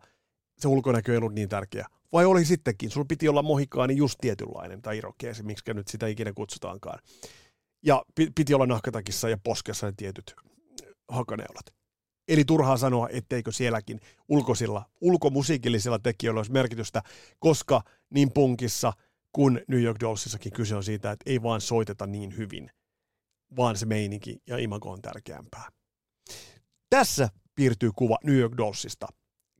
[0.59, 1.86] se ulkonäkö ei ollut niin tärkeä.
[2.12, 2.90] Vai oli sittenkin?
[2.90, 6.98] Sulla piti olla mohikaani just tietynlainen, tai irokeesi, miksi nyt sitä ikinä kutsutaankaan.
[7.82, 10.34] Ja piti olla nahkatakissa ja poskessa ne tietyt
[11.09, 11.66] hakaneulat.
[12.28, 17.02] Eli turhaa sanoa, etteikö sielläkin ulkoisilla, ulkomusiikillisilla tekijöillä olisi merkitystä,
[17.38, 18.92] koska niin punkissa
[19.32, 22.70] kuin New York Dollsissakin kyse on siitä, että ei vaan soiteta niin hyvin,
[23.56, 25.68] vaan se meininki ja imago on tärkeämpää.
[26.90, 29.06] Tässä piirtyy kuva New York Dollsista.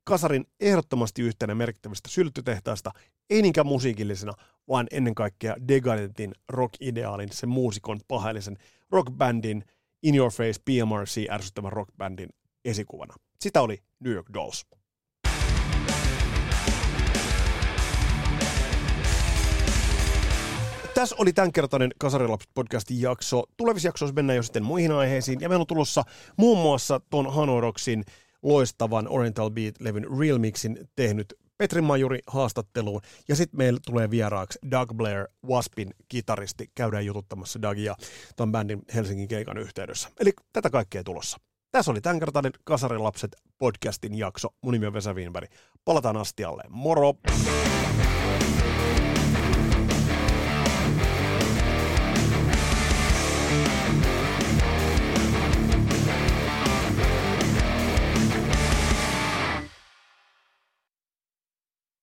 [0.05, 2.91] Kasarin ehdottomasti yhtenä merkittävistä sylttytehtaista,
[3.31, 4.33] ei niinkään musiikillisena,
[4.69, 8.59] vaan ennen kaikkea Degadentin rock-ideaalin, sen muusikon paheellisen
[8.91, 9.65] rockbandin
[10.03, 12.29] In Your Face PMRC ärsyttävän rockbandin
[12.65, 13.15] esikuvana.
[13.41, 14.67] Sitä oli New York Dolls.
[20.95, 23.43] Tässä oli tämänkertainen Kasarilapset podcastin jakso.
[23.57, 25.41] Tulevissa jaksoissa mennään jo sitten muihin aiheisiin.
[25.41, 26.05] Ja meillä on tulossa
[26.37, 28.05] muun muassa ton Hanoroksin
[28.43, 33.01] loistavan Oriental Beat-levyn Real Mixin tehnyt Petri Majuri haastatteluun.
[33.29, 36.71] Ja sitten meillä tulee vieraaksi Doug Blair, Waspin kitaristi.
[36.75, 37.97] Käydään jututtamassa Dougia
[38.37, 40.09] ton bändin Helsingin keikan yhteydessä.
[40.21, 41.39] Eli tätä kaikkea tulossa.
[41.75, 44.49] Tässä oli tämänkertainen Kasarilapset podcastin jakso.
[44.63, 45.51] Mun nimi on Vesa Wienberg.
[45.85, 46.63] Palataan astialle.
[46.69, 47.15] Moro!